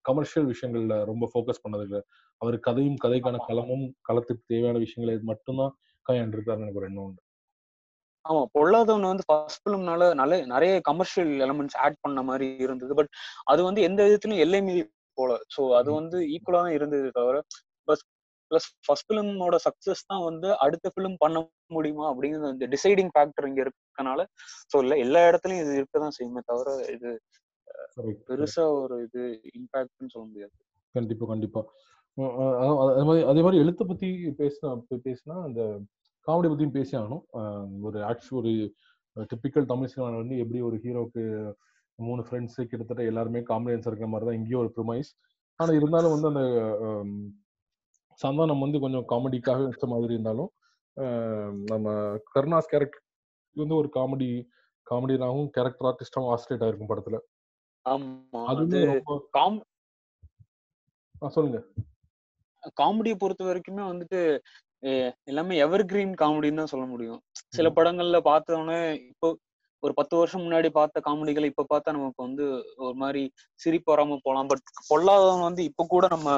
[0.04, 2.00] கமர்ஷியல் விஷயங்கள்ல ரொம்ப ஃபோக்கஸ் பண்ணது இல்லை
[2.40, 5.72] அவர் கதையும் கதைக்கான களமும் களத்துக்கு தேவையான விஷயங்களை மட்டும்தான்
[6.06, 7.20] கையாண்டிருக்காருன்னு எனக்கு ஒரு எண்ணம் உண்டு.
[8.24, 8.42] ஆமா.
[8.54, 12.92] பொல்லாதவன் வந்து ஃபர்ஸ்ட் ஃபிலிம்னால நல்ல நிறைய கமர்ஷியல் எலமெண்ட்ஸ் ஆட் பண்ண மாதிரி இருந்தது.
[12.94, 13.10] பட்
[13.44, 14.82] அது வந்து எந்த விதத்துலயும் எல்லை மீறி
[15.18, 15.32] போல.
[15.54, 17.36] சோ அது வந்து ஈக்குவலா தான் இருந்தது தவிர
[17.88, 18.04] பஸ்
[18.50, 23.60] பிளஸ் ஃபர்ஸ்ட் ஃபிலிமோட சக்சஸ் தான் வந்து அடுத்த ஃபிலிம் பண்ண முடியுமா அப்படிங்கிற இந்த டிசைடிங் ஃபேக்டர் இங்க
[23.64, 24.20] இருக்கனால.
[24.72, 27.12] சோ இல்ல எல்லா இடத்துலயும் இது இருக்கதான் செய்யுமே தவிர இது.
[28.28, 29.22] பெருசா ஒரு இது
[29.58, 30.54] இம்பாக்ட்னு சொல்ல முடியாது.
[30.94, 31.60] கண்டிப்பா கண்டிப்பா.
[32.88, 34.08] அதே மாதிரி அதே மாதிரி எழுத்தை பத்தி
[34.40, 34.70] பேசினா
[35.06, 35.60] பேசினா அந்த
[36.26, 37.24] காமெடி பத்தியும் பேசி ஆகணும்.
[37.86, 38.52] ஒரு ஆக்சுவல் ஒரு
[39.32, 41.22] டிப்பிக்கல் தமிழ் சினிமாவில் வந்து எப்படி ஒரு ஹீரோக்கு
[41.98, 45.10] மூணு ஃப்ரெண்ட்ஸு கிட்டத்தட்ட எல்லாருமே காமெடியன்ஸ் இருக்கிற மாதிரி தான் இங்கேயும் ஒரு ப்ரிமைஸ்
[45.60, 46.42] ஆனா இருந்தாலும் வந்து அந்த
[48.20, 50.50] சந்தானம் வந்து கொஞ்சம் காமெடிக்காக வச்ச மாதிரி இருந்தாலும்
[51.72, 51.92] நம்ம
[52.34, 53.04] கருணாஸ் கேரக்டர்
[53.56, 54.28] வந்து ஒரு காமெடி
[54.86, 57.18] காமெடியாகவும் கேரக்டர் ஆர்டிஸ்டாகவும் ஆஸ்ட்ரேட் ஆயிருக்கும் படத்துல.
[57.86, 58.42] ஆமா.
[58.52, 58.78] அது
[59.34, 59.58] காம்
[61.34, 61.58] சொல்லுங்க.
[62.78, 64.20] காமெடியை பொறுத்த வரைக்குமே வந்துட்டு
[65.28, 67.20] எல்லாமே எவர் கிரீன் காமெடின்னு தான் சொல்ல முடியும்.
[67.56, 67.68] சில.
[67.78, 69.28] படங்கள்ல பார்த்தோன்னே இப்போ
[69.82, 72.44] ஒரு பத்து வருஷம் முன்னாடி பார்த்த காமெடிகளை இப்ப பார்த்தா நமக்கு வந்து
[72.84, 73.22] ஒரு மாதிரி
[73.60, 74.50] சிரிப்பு வராம போலாம்.
[74.52, 76.28] பட் பொல்லாதவன் வந்து இப்ப கூட நம்ம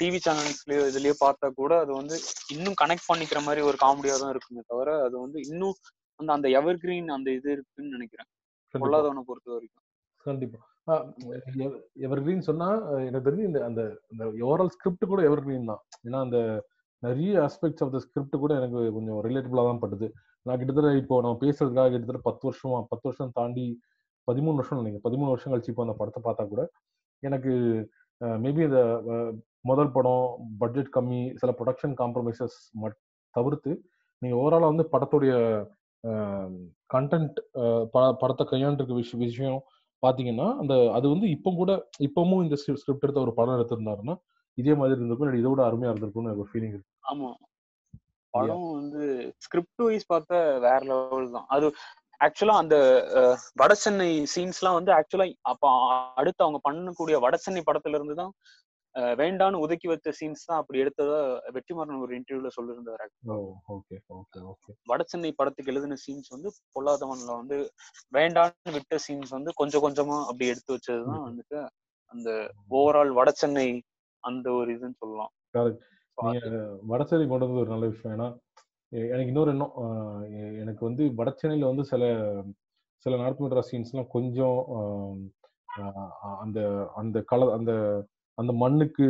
[0.00, 2.16] டிவி சேனல்ஸ்லயோ இதுலயோ பார்த்தா கூட அது வந்து
[2.54, 5.76] இன்னும் கனெக்ட் பண்ணிக்கிற மாதிரி ஒரு காமெடியா தான் இருக்குமே தவிர அது வந்து இன்னும்
[6.20, 8.30] அந்த அந்த எவர் கிரீன் அந்த இது இருக்குன்னு நினைக்கிறேன்.
[8.74, 9.84] பொல்லாதவனை பொறுத்த வரைக்கும்.
[10.26, 10.60] கண்டிப்பா.
[12.04, 12.68] எவர் கிரீன் சொன்னா
[13.08, 15.82] எனக்கு தெரிஞ்சு இந்த அந்த அந்த ஓவரால் ஸ்கிரிப்ட் கூட எவர் கிரீன் தான்.
[16.06, 16.38] ஏன்னா அந்த
[17.02, 20.06] நிறைய ஆஸ்பெக்ட்ஸ் ஆஃப் த ஸ்கிரிப்ட் கூட எனக்கு கொஞ்சம் ரிலேட்டபிளா தான் பட்டுது.
[20.46, 23.66] நான் கிட்டத்தட்ட இப்போ நம்ம பேசுறதுக்காக கிட்டத்தட்ட பத்து வருஷமா பத்து வருஷம் தாண்டி
[24.28, 25.06] பதிமூணு வருஷம் நினைக்கிறேன்.
[25.08, 26.62] பதிமூணு வருஷம் கழிச்சு இப்போ அந்த படத்தை பார்த்தா கூட
[27.22, 27.52] எனக்கு
[28.44, 28.80] மேபி இந்த
[29.70, 30.26] முதல் படம்
[30.62, 32.56] பட்ஜெட் கம்மி சில ப்ரொடக்ஷன் காம்ப்ரமைசஸ்
[33.34, 33.72] தவிர்த்து
[34.22, 35.32] நீங்க ஓவராலாக வந்து படத்துடைய
[36.94, 37.38] கண்டென்ட்
[38.22, 39.60] படத்தை கையாண்டிருக்க விஷயம் விஷயம்
[40.04, 41.72] பாத்தீங்கன்னா அந்த அது வந்து இப்போ கூட
[42.06, 44.16] இப்பவும் இந்த ஸ்கிரிப்ட் எடுத்த ஒரு படம் எடுத்திருந்தாருன்னா
[44.58, 45.40] இதே மாதிரி இருந்திருக்கும்.
[45.40, 46.90] இதை விட அருமையா இருந்திருக்கும்னு எனக்கு ஒரு ஃபீலிங் இருக்கு.
[47.10, 47.30] ஆமா.
[48.34, 49.02] படம் வந்து
[49.38, 51.48] ஸ்கிரிப்ட் வைஸ் பார்த்தா வேற லெவல் தான்.
[51.48, 51.66] அது
[52.20, 52.76] ஆக்சுவலா அந்த
[53.56, 55.70] வட சென்னை சீன்ஸ்லாம் வந்து ஆக்சுவலா அப்ப
[56.20, 58.32] அடுத்து அவங்க பண்ணக்கூடிய வட சென்னை படத்துல இருந்து தான்
[58.94, 61.18] வேண்டான்னு ஒதுக்கி வச்ச சீன்ஸ் தான் அப்படி எடுத்ததா
[61.52, 63.36] வெற்றிமாறன் ஒரு இன்டர்வியூல சொல்லியிருந்தாரு ஓ
[63.68, 67.58] ஓகே ஓகே ஓகே வட சென்னை படத்துக்கு எழுதின சீன்ஸ் வந்து பொல்லாதவன்ல வந்து
[68.12, 71.24] வேண்டான்னு விட்ட சீன்ஸ் வந்து கொஞ்சம் கொஞ்சமா அப்படி எடுத்து வச்சதுதான்.
[71.28, 71.58] வந்துட்டு
[72.12, 72.30] அந்த
[72.70, 73.66] ஓவரால் வட சென்னை
[74.24, 75.32] அந்த ஒரு இதுன்னு சொல்லலாம்.
[76.82, 78.18] வடசேரி கொண்டு வந்தது ஒரு நல்ல விஷயம்.
[78.18, 78.28] ஏன்னா
[78.90, 79.52] எனக்கு இன்னொரு
[80.40, 82.02] எ- எனக்கு வந்து வடச்சென்னையில வந்து சில
[83.06, 84.58] சில நடத்துமன்ற சீன்ஸ்லாம் கொஞ்சம்
[86.40, 86.58] அந்த
[86.94, 87.72] அந்த கல அந்த
[88.34, 89.06] அந்த மண்ணுக்கு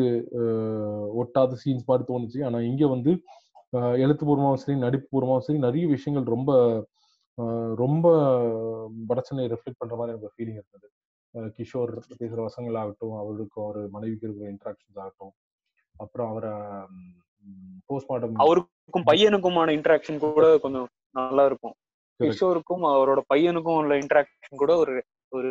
[1.21, 2.47] ஒட்டாத சீன்ஸ் மாதிரி தோணுச்சு.
[2.47, 3.13] ஆனா இங்க வந்து
[3.77, 6.51] ஆஹ் எழுத்துப்பூர்வமாவும் சரி நடிப்புபூர்வமாவும் சரி நிறைய விஷயங்கள் ரொம்ப
[7.75, 8.07] ரொம்ப
[9.09, 10.89] வடச்சென்னை ரெஃப்ளெக்ட் பண்ற மாதிரி எனக்கு ஃபீலிங் இருந்தது.
[11.35, 15.33] கிஷோர் பேசுற வசங்கள் ஆகட்டும் அவருக்கு அவர் மனைவிக்கு இருக்கிற இன்ட்ராக்ஷன்ஸ் ஆகட்டும்.
[15.97, 16.53] அப்புறம் அவரை
[17.89, 21.75] போஸ்ட்மார்ட்டம் அவருக்கு கிஷோருக்கும் பையனுக்குமான இன்டராக்ஷன் கூட கொஞ்சம் நல்லா இருக்கும்.
[22.21, 24.95] கிஷோருக்கும் அவரோட பையனுக்கும் உள்ள இன்டராக்ஷன் கூட ஒரு
[25.29, 25.51] ஒரு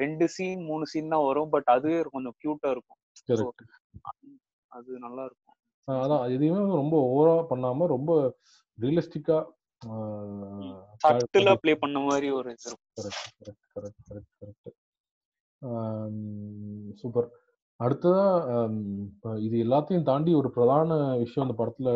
[0.00, 1.52] ரெண்டு சீன் மூணு சீன் தான் வரும்.
[1.54, 2.98] பட் அது கொஞ்சம் கியூட்டா இருக்கும்.
[4.72, 5.56] அது நல்லா இருக்கும்.
[5.88, 6.24] அதான்.
[6.34, 8.12] எதையுமே ரொம்ப ஓவரா பண்ணாம ரொம்ப
[8.78, 9.38] ரியலிஸ்டிக்கா
[11.02, 13.28] சட்டிலா ப்ளே பண்ண மாதிரி ஒரு இது correct
[13.74, 14.74] correct correct correct
[17.00, 17.28] super.
[17.80, 18.24] அடுத்ததா
[19.46, 20.90] இது எல்லாத்தையும் தாண்டி ஒரு பிரதான
[21.22, 21.90] விஷயம் இந்த படத்துல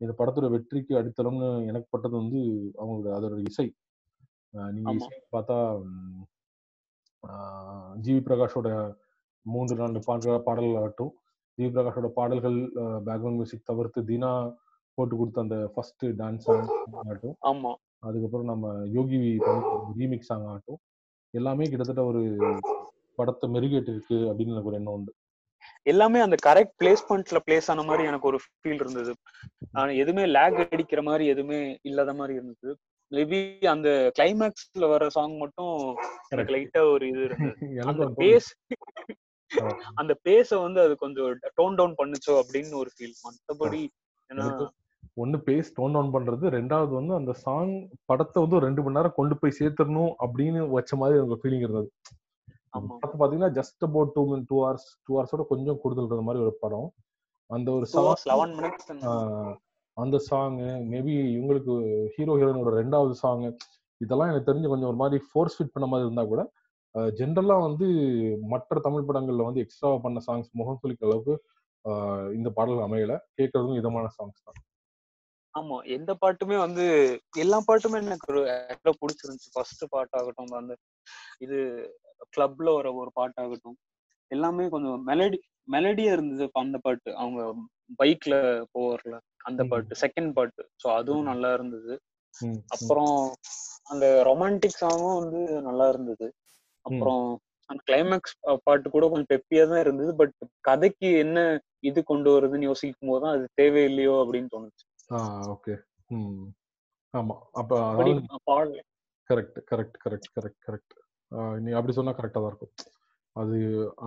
[0.00, 2.40] இந்த படத்தோட வெற்றிக்கு அடித்தளம்னு எனக்கு பட்டது வந்து
[2.80, 3.66] அவங்களோட அதோட இசை.
[4.76, 4.92] நீங்க.
[4.98, 5.58] இசை பார்த்தா
[8.04, 8.68] ஜிவி பிரகாஷோட
[9.42, 11.12] மூன்று நான்கு பாடல் பாடல்கள் ஆகட்டும்.
[11.58, 12.58] ஜிவி பிரகாஷோட பாடல்கள்
[13.06, 14.54] பேக்ரவுண்ட் மியூசிக் தவிர்த்து தீனா
[14.94, 16.48] போட்டு கொடுத்த அந்த ஃபர்ஸ்ட் டான்ஸ்
[16.92, 17.36] ஆகட்டும்.
[17.48, 17.74] ஆமா.
[17.98, 19.16] அதுக்கப்புறம் நம்ம யோகி
[19.98, 20.78] ரீமிக்ஸ் சாங் ஆகட்டும்.
[21.30, 22.22] எல்லாமே கிட்டத்தட்ட ஒரு
[23.16, 25.12] படத்தை மெருகேட்டு இருக்கு அப்படின்னு எனக்கு ஒரு எண்ணம் உண்டு.
[25.82, 29.14] எல்லாமே அந்த கரெக்ட் பிளேஸ்மெண்ட்ல பிளேஸ் ஆன மாதிரி எனக்கு ஒரு ஃபீல் இருந்தது.
[29.72, 32.76] எதுவுமே லேக் அடிக்கிற மாதிரி எதுவுமே இல்லாத மாதிரி இருந்தது.
[33.12, 33.88] மேபி அந்த
[34.18, 35.74] கிளைமேக்ஸ்ல வர சாங் மட்டும்
[36.28, 37.24] எனக்கு லைட்டா ஒரு இது
[37.90, 38.04] அந்த.
[38.20, 38.50] பேஸ்
[39.94, 43.80] அந்த பேஸ வந்து அது கொஞ்சம் டோன் டவுன் பண்ணுச்சோ அப்படின்னு ஒரு ஃபீல் மத்தபடி
[44.30, 44.44] ஏன்னா
[45.16, 47.72] ஒண்ணு பேஸ் டோன் டவுன் பண்றது ரெண்டாவது வந்து அந்த சாங்
[48.04, 51.88] படத்தை வந்து ரெண்டு மணி நேரம் கொண்டு போய் சேர்த்துடணும் அப்படின்னு வச்ச மாதிரி எனக்கு ஃபீலிங் இருந்தது.
[52.90, 56.88] படத்தை பாத்தீங்கன்னா just about two minute two hours two ஹவர்ஸோட கொஞ்சம் கூடுதல் மாதிரி ஒரு படம்.
[57.50, 58.06] அந்த ஒரு சாங்
[60.02, 60.58] அந்த சாங்
[60.92, 61.74] மேபி இவங்களுக்கு
[62.14, 63.44] ஹீரோ ஹீரோனோட ரெண்டாவது சாங்
[64.00, 66.42] இதெல்லாம் எனக்கு தெரிஞ்சு கொஞ்சம் ஒரு மாதிரி ஃபோர்ஸ் ஃபிட் பண்ண மாதிரி இருந்தால் கூட
[67.18, 67.86] ஜென்ரலாக வந்து
[68.52, 71.34] மற்ற தமிழ் படங்களில் வந்து எக்ஸ்ட்ரா பண்ண சாங்ஸ் முகம் சுளிக்கிற அளவுக்கு
[72.36, 73.12] இந்த பாடல் அமையல.
[73.38, 74.58] கேட்கறதும் இதமான சாங்ஸ் தான்.
[75.54, 76.84] ஆமா எந்த பாட்டுமே வந்து
[77.42, 78.42] எல்லா பாட்டுமே எனக்கு ஒரு
[79.00, 79.52] பிடிச்சிருந்துச்சு.
[79.54, 80.74] ஃபர்ஸ்ட் பாட்டாகட்டும் அந்த
[81.44, 81.58] இது
[82.36, 83.78] கிளப்ல வர ஒரு பாட்டாகட்டும்
[84.30, 85.38] எல்லாமே கொஞ்சம் மெலடி
[85.74, 87.10] மெலடியா இருந்தது அந்த பாட்டு.
[87.22, 87.40] அவங்க
[87.98, 88.34] பைக்ல
[88.74, 89.16] போவார்ல
[89.48, 89.62] அந்த.
[89.70, 90.62] பாட்டு செகண்ட் பாட்டு.
[90.82, 91.94] ஸோ அதுவும் நல்லா இருந்தது.
[92.74, 93.14] அப்புறம்
[93.92, 96.26] அந்த ரொமான்டிக் சாங்கும் வந்து நல்லா இருந்தது.
[96.86, 97.24] அப்புறம்
[97.70, 100.12] அந்த கிளைமேக்ஸ் பாட்டு கூட கொஞ்சம் பெப்பியா தான் இருந்தது.
[100.20, 100.34] பட்
[100.68, 101.38] கதைக்கு என்ன
[101.88, 104.84] இது கொண்டு வருதுன்னு யோசிக்கும் போது தான் அது தேவையில்லையோ அப்படின்னு தோணுச்சு.
[105.54, 105.74] ஓகே
[107.14, 107.34] ஆமா.
[107.60, 107.78] அப்ப
[108.50, 108.80] பாடல.
[109.30, 110.94] Correct correct correct correct correct
[111.64, 112.72] நீ அப்படி சொன்னா கரெக்டா தான் இருக்கும்.
[113.36, 113.56] அது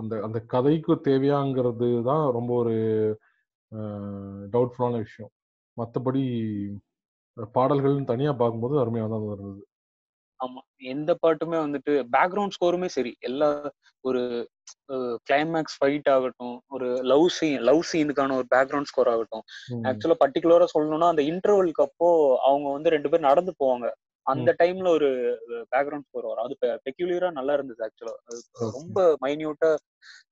[0.00, 2.74] அந்த அந்த கதைக்கு தேவையாங்கிறது தான் ரொம்ப ஒரு
[4.54, 5.32] டவுட்ஃபுல்லான விஷயம்.
[5.76, 6.24] மற்றபடி
[7.56, 9.62] பாடல்கள்னு தனியா பார்க்கும்போது அருமையாக தான் இருந்தது
[10.40, 10.60] ஆமா.
[10.92, 13.12] எந்த பாட்டுமே வந்துட்டு பேக்ரவுண்ட் ஸ்கோருமே சரி.
[13.28, 13.48] எல்லா
[14.04, 14.22] ஒரு
[15.28, 19.44] கிளைமேக்ஸ் ஃபைட் ஆகட்டும் ஒரு லவ் சீன் லவ் சீனுக்கான ஒரு பேக்ரவுண்ட் ஸ்கோர் ஆகட்டும்.
[19.90, 22.08] ஆக்சுவலா பர்டிகுலரா சொல்லணும்னா அந்த இன்டர்வலுக்கு அப்போ
[22.48, 23.88] அவங்க வந்து ரெண்டு பேரும் நடந்து போவாங்க.
[24.32, 25.08] அந்த டைம்ல ஒரு
[25.72, 26.44] பேக்ரவுண்ட் ஸ்கோர் வரும்.
[26.46, 26.54] அது
[26.86, 28.40] பெக்யூலியரா நல்லா இருந்தது ஆக்சுவலா அது.
[28.78, 29.70] ரொம்ப மைன்யூட்டா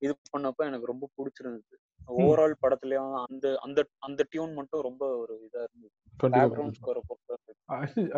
[0.05, 1.79] இது பண்ணப்ப எனக்கு ரொம்ப பிடிச்சிருந்தது.
[2.23, 5.93] ஓவரால் படத்துலயும் அந்த அந்த அந்த டியூன் மட்டும் ரொம்ப ஒரு இதா இருந்தது.
[6.37, 7.39] பேக்ரவுண்ட் ஸ்கோரை பொறுத்த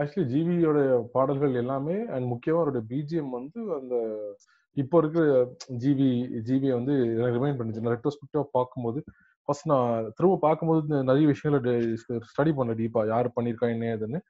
[0.00, 0.78] ஆக்சுவலி ஜிவியோட
[1.16, 3.96] பாடல்கள் எல்லாமே அண்ட் முக்கியமா அவருடைய பிஜிஎம் வந்து அந்த
[4.76, 5.24] இப்போ இருக்கிற
[5.82, 6.08] ஜிவி
[6.48, 7.82] ஜிவியை வந்து எனக்கு ரிமைண்ட் பண்ணுச்சு.
[7.84, 9.00] நான் ரெட்ரோஸ்பெக்டிவா பார்க்கும்போது
[9.48, 11.74] ஃபர்ஸ்ட் நான் திரும்ப பார்க்கும்போது நிறைய விஷயங்களை
[12.30, 14.20] ஸ்டடி பண்ணேன் டீப்பா யார் பண்ணியிருக்கா என்ன ஏதுன்னு.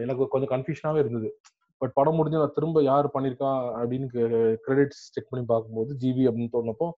[0.00, 1.40] எனக்கு கொஞ்சம் கன்ஃபியூஷனாவே இருந்தது.
[1.76, 6.90] பட் படம் முடிஞ்சு நான் திரும்ப யார் பண்ணியிருக்கா அப்படின்னு கிரெடிட்ஸ் செக் பண்ணி பார்க்கும்போது ஜிவி அப்படின்னு தோணுனப்போ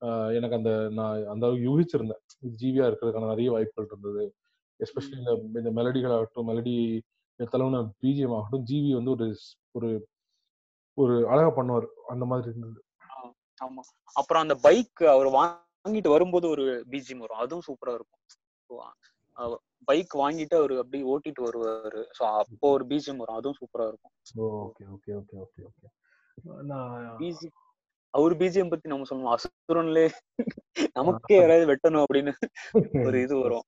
[0.00, 2.22] ஆஹ் எனக்கு அந்த நான் அந்த அளவுக்கு யூகிச்சிருந்தேன்.
[2.62, 4.34] ஜிவியா இருக்கிறதுக்கான நிறைய வாய்ப்புகள் இருந்தது.
[4.84, 7.00] எஸ்பெஷலி இந்த இந்த மெலடிகள் ஆகட்டும் மெலடி
[7.50, 9.34] தலைவன பிஜிஎம் ஆகட்டும் ஜிவி வந்து ஒரு
[9.70, 10.08] ஒரு
[10.94, 11.86] ஒரு அழகா பண்ணுவார்.
[12.06, 12.84] அந்த மாதிரி இருந்தது.
[13.64, 13.80] ஆமா.
[14.12, 17.36] அப்புறம் அந்த பைக் அவர் வாங்கிட்டு வரும்போது ஒரு பிஜிஎம் வரும்.
[17.36, 18.92] அதுவும் சூப்பரா இருக்கும்.
[19.88, 22.00] பைக் வாங்கிட்டு அவர் அப்படியே ஓட்டிட்டு வருவாரு.
[22.18, 23.38] ஸோ அப்போ ஒரு பிஜிஎம் வரும்.
[23.40, 24.14] அதுவும் சூப்பரா இருக்கும்.
[24.66, 25.86] Okay okay okay okay okay
[26.70, 27.48] நான் பிஜி
[28.14, 29.34] அவர் பிஜிஎம் பத்தி நம்ம சொல்லணும்.
[29.36, 30.06] அசுரன்லே
[30.98, 32.32] நமக்கே யாராவது வெட்டணும் அப்படின்னு
[33.06, 33.66] ஒரு இது வரும்.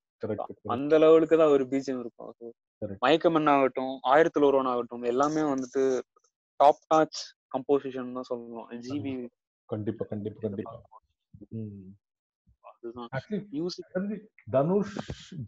[0.74, 2.32] அந்த லெவலுக்கு தான் ஒரு பிஜிஎம் இருக்கும்.
[3.04, 5.82] மயக்கமன் ஆகட்டும் ஆயிரத்துல ஒருவன் ஆகட்டும் எல்லாமே வந்துட்டு
[6.60, 7.20] டாப் டாச்
[7.54, 8.68] கம்போசிஷன் தான் சொல்லணும்.
[8.86, 9.12] ஜிபி
[9.68, 10.40] கண்டிப்பா கண்டிப்பா.
[10.46, 10.78] கண்டிப்பா.
[12.76, 13.08] அதுதான்.
[14.50, 14.98] தனுஷ்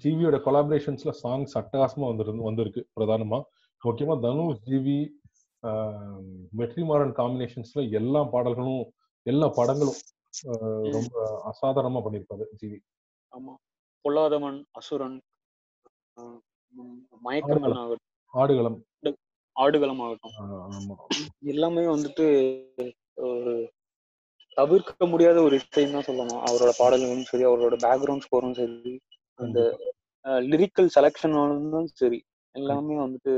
[0.05, 3.43] ஜிவியோட கொலாபரேஷன்ஸ்ல சாங்ஸ் அட்டகாசமா வந்திருந்து வந்திருக்கு பிரதானமா.
[3.85, 5.09] முக்கியமா தனுஷ் ஜிவி
[6.59, 9.99] வெற்றிமாறன் காம்பினேஷன்ஸ்ல எல்லா பாடல்களும் எல்லா படங்களும்.
[10.93, 12.79] ரொம்ப அசாதாரணமா பண்ணிருப்பாரு ஜிவி.
[13.31, 13.55] ஆமா.
[14.05, 15.21] பொல்லாதவன் அசுரன்
[17.25, 18.07] மயக்கமன் ஆகட்டும்.
[18.25, 18.85] ஆடுகளம்.
[19.53, 20.33] ஆடுகளம் ஆகட்டும்.
[21.39, 22.27] எல்லாமே வந்துட்டு
[23.15, 23.73] ஒரு
[24.59, 26.43] தவிர்க்க முடியாத ஒரு இசைன்னு தான் சொல்லணும்.
[26.49, 28.95] அவரோட பாடல்களும் சரி அவரோட பேக்ரவுண்ட் ஸ்கோரும் சரி
[29.39, 29.59] அந்த
[30.53, 32.19] லிரிக்கல் செலக்ஷனும் சரி
[32.55, 33.35] எல்லாமே வந்துட்டு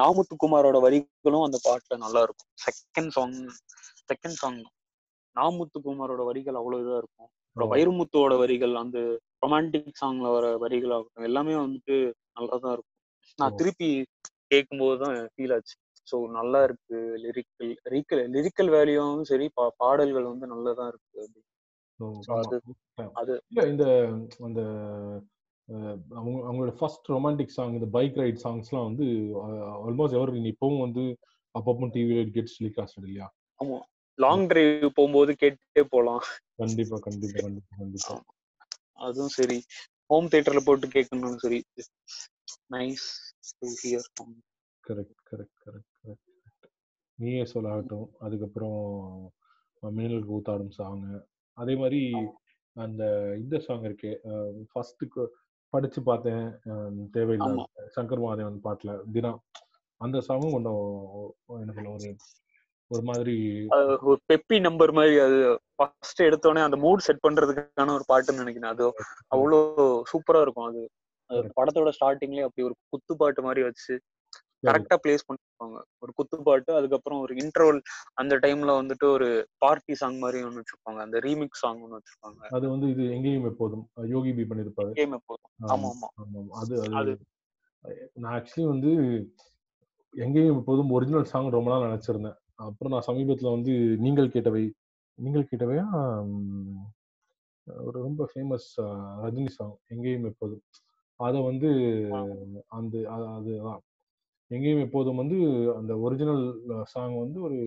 [0.00, 2.50] நாமுத்துக்குமாரோட வரிகளும் அந்த பாட்டுல நல்லா இருக்கும்.
[2.66, 3.36] செகண்ட் சாங்
[4.10, 4.60] செகண்ட் சாங்
[5.36, 7.28] நாமுத்துக்குமாரோட வரிகள் அவ்வளவு இதா இருக்கும்.
[7.50, 8.98] அப்புறம் வைரமுத்துவோட வரிகள் அந்த
[9.44, 11.96] ரொமான்டிக் சாங்ல வர வரிகளாகட்டும் எல்லாமே வந்துட்டு
[12.36, 12.96] நல்லா தான் இருக்கும்.
[13.38, 13.56] நான்.
[13.60, 13.88] திருப்பி
[14.52, 15.74] கேட்கும்போது தான் ஃபீல் ஆச்சு.
[16.12, 16.96] ஸோ நல்லா இருக்கு.
[16.96, 21.28] லிரிக்கல் லிரிக்கல் லிரிக்கல் வேல்யூவும் சரி பா- பாடல்கள் வந்து நல்லதா இருக்கு
[22.00, 23.10] ஆமா.
[23.14, 23.84] அது- இந்த
[24.40, 24.60] அந்த
[26.10, 29.04] அவங்க அவங்களோட ஃபர்ஸ்ட் ரொமான்டிக் சாங் இந்த பைக் ரைட் சாங்ஸ்லாம் வந்து
[29.86, 31.04] ஆல்மோஸ்ட் எவர் இப்பவும் வந்து
[31.54, 33.32] அப்பப்போ டிவில கெட்ஸ் டெலிகாஸ்ட் இல்லையா?
[34.18, 36.22] லாங் டிரைவ் போகும்போது கேட்டே போலாம்.
[36.56, 38.22] கண்டிப்பா கண்டிப்பா கண்டிப்பா கண்டிப்பா.
[38.92, 39.62] அதுவும் சரி.
[40.06, 41.64] ஹோம் தியேட்டர்ல போட்டு கேட்கணும்னு சரி.
[42.70, 43.06] Nice
[43.58, 44.08] to hear
[44.84, 45.89] correct correct correct
[47.20, 48.78] நீயே சொல்லாகட்டும் அதுக்கப்புறம்
[49.82, 51.04] மின்னல் கூத்தாடும் சாங்
[51.58, 52.00] அதே மாதிரி
[52.76, 53.02] அந்த
[53.40, 54.12] இந்த சாங் இருக்கே
[54.70, 55.04] ஃபர்ஸ்ட்
[55.72, 56.44] படிச்சு பார்த்தேன்.
[56.70, 59.30] அஹ், தேவையில்லாத சங்கர் மாதேவன் பாட்டுல தினா
[60.00, 60.80] அந்த சாங்கும் கொஞ்சம்
[61.58, 62.10] என்ன சொல்ல ஒரு
[62.90, 63.34] ஒரு மாதிரி
[64.04, 65.36] ஒரு பெப்பி நம்பர் மாதிரி அது
[65.74, 68.72] ஃபர்ஸ்ட் எடுத்தோடனே அந்த மூட் செட் பண்றதுக்கான ஒரு பாட்டுன்னு நினைக்கிறேன்.
[68.72, 68.86] அது
[69.34, 69.58] அவ்வளோ
[70.10, 70.68] சூப்பரா இருக்கும்.
[70.68, 70.82] அது.
[71.56, 73.94] படத்தோட ஸ்டார்டிங்லயே அப்படி ஒரு குத்து பாட்டு மாதிரி வச்சு
[74.66, 75.80] கரெக்டா பிளேஸ் பண்ணிருப்பாங்க.
[75.98, 77.80] ஒரு குத்து பாட்டு அதுக்கப்புறம் ஒரு இன்டர்வல்
[78.14, 80.96] அந்த டைம்ல வந்துட்டு ஒரு பார்ட்டி சாங் மாதிரி ஒன்று வச்சிருப்பாங்க.
[80.96, 82.36] அந்த ரீமிக்ஸ் சாங் ஒன்று வச்சிருப்பாங்க.
[82.36, 84.90] அது வந்து இது எங்கேயும் எப்போதும் யோகி பி பண்ணிருப்பாரு.
[84.90, 86.46] கேம் எப்போதும் ஆமா ஆமா.
[86.50, 87.18] அது அது
[87.82, 88.90] அது- நான் ஆக்சுவலி வந்து
[90.12, 92.36] எங்கேயும் எப்போதும் ஒரிஜினல் சாங் ரொம்ப நாள் நினைச்சிருந்தேன்.
[92.54, 94.70] அப்புறம் நான் சமீபத்துல வந்து நீங்கள் கேட்டவை
[95.14, 95.86] நீங்கள் கேட்டவையா?
[97.84, 98.82] ஒரு ரொம்ப ஃபேமஸ்
[99.22, 99.76] ரஜினி சாங்.
[99.86, 100.62] எங்கேயும் எப்போதும்
[101.16, 101.68] அதை வந்து
[102.66, 103.80] அந்த அ- அதுதான்
[104.50, 105.36] எங்கேயும் எப்போதும் வந்து
[105.78, 106.44] அந்த ஒரிஜினல்
[106.92, 107.58] சாங் வந்து ஒரு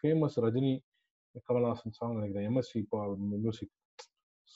[0.00, 0.72] ஃபேமஸ் ரஜினி
[1.46, 2.46] கமல்ஹாசன் சாங் நினைக்கிறேன்.
[2.50, 2.80] MSC
[3.44, 3.72] music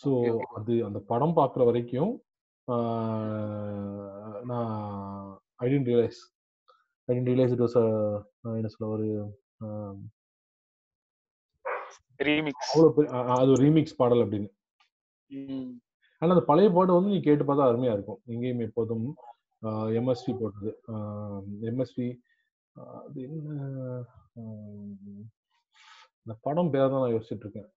[0.00, 0.10] so.
[0.58, 2.12] அது அந்த படம் பார்க்குற வரைக்கும்
[4.50, 4.70] நான்
[5.64, 6.20] I didn't realize
[7.08, 7.76] I didn't realize it was
[8.58, 9.08] என்ன சொல்ல ஒரு
[12.20, 12.70] ரீமிக்ஸ்
[13.38, 14.48] அது ஒரு ரீமிக்ஸ் பாடல் அப்படின்னு.
[16.22, 18.20] ஆனா அந்த பழைய பாட்டு வந்து நீ கேட்டு பார்த்தா அருமையா இருக்கும்.
[18.34, 19.04] எங்கேயும் எப்போதும்
[19.98, 20.70] எம்எஸ்வி போட்டது.
[21.70, 22.08] எம்எஸ்வி
[23.00, 23.56] அது என்ன
[26.22, 27.70] இந்த படம் பேர் தான் நான் யோசிச்சுட்டு இருக்கேன்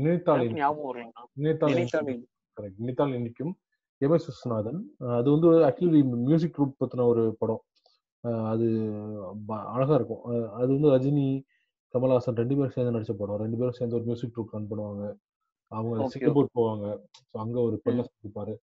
[0.00, 0.42] நினைத்தால்
[1.42, 1.84] நினைத்தாலே
[2.56, 3.54] கரெக்ட் நினைத்தால் இன்னைக்கும்
[4.00, 4.80] எம் எஸ் விஸ்வநாதன்.
[5.18, 7.62] அது வந்து ஆக்சுவலி மியூசிக் குரூப் பத்தின ஒரு படம்.
[8.52, 8.66] அது
[9.74, 10.22] அழகா இருக்கும்.
[10.60, 11.26] அது வந்து ரஜினி
[11.94, 13.40] கமல்ஹாசன் ரெண்டு பேரும் சேர்ந்து நடிச்ச படம்.
[13.44, 15.04] ரெண்டு பேரும் சேர்ந்து ஒரு மியூசிக் குரூப் ரன் பண்ணுவாங்க.
[15.72, 16.86] அவங்க சிங்கப்பூர் போவாங்க.
[17.28, 18.54] ஸோ அங்க ஒரு பெண்ணை சந்திப்பாரு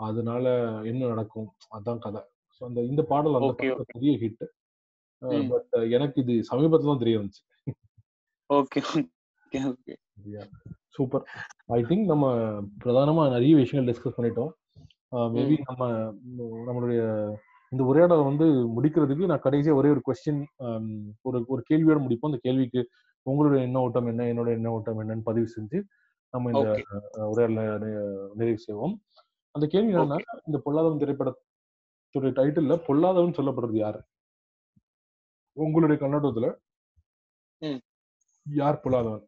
[0.00, 0.44] அதனால
[0.90, 1.48] என்ன நடக்கும்?
[1.76, 2.22] அதான் கதை.
[2.56, 3.54] ஸோ அந்த இந்த பாடல் அந்த
[3.94, 4.44] பெரிய ஹிட்.
[5.52, 7.42] பட் எனக்கு இது சமீபத்துல தான் தெரிய வந்துச்சு.
[8.50, 8.80] Okay
[10.96, 11.24] super.
[11.76, 12.26] ஐ திங்க் நம்ம
[12.82, 14.52] பிரதானமா நிறைய விஷயங்கள் டிஸ்கஸ் பண்ணிட்டோம்.
[15.34, 15.88] மேபி நம்ம
[16.68, 17.00] நம்மளுடைய
[17.72, 20.40] இந்த உரையாடலை வந்து முடிக்கிறதுக்கு நான் கடைசியா ஒரே ஒரு கொஸ்டின்
[21.28, 22.30] ஒரு ஒரு கேள்வியோட முடிப்போம்.
[22.32, 22.80] அந்த கேள்விக்கு
[23.26, 24.22] உங்களுடைய எண்ண ஓட்டம் என்ன?
[24.32, 25.78] என்னோட எண்ண ஓட்டம் என்னன்னு பதிவு செஞ்சு
[26.34, 26.68] நம்ம இந்த
[27.28, 27.90] உரையாடலை
[28.34, 28.94] நிறைவு செய்வோம்.
[29.54, 34.00] அந்த கேள்வி என்னன்னா இந்த பொல்லாதவன் திரைப்படத்துடைய டைட்டில்ல பொல்லாதவன் சொல்லப்படுறது யாரு?
[35.56, 36.48] உங்களுடைய கண்ணோட்டத்துல.
[38.46, 39.24] யார் பொல்லாதவன்?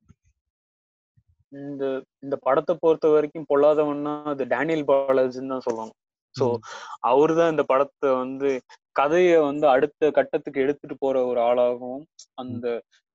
[1.52, 1.84] இந்த
[2.22, 5.96] இந்த படத்தை பொறுத்த வரைக்கும் பொல்லாதவன்னா அது டேனியல் பாலாஜின்னு தான் சொல்லணும்
[6.34, 6.62] ஸோ ம்.
[7.10, 8.48] அவர்தான் இந்த படத்தை வந்து
[8.96, 12.02] கதையை வந்து அடுத்த கட்டத்துக்கு எடுத்துட்டு போற ஒரு ஆளாகவும்
[12.38, 12.66] அந்த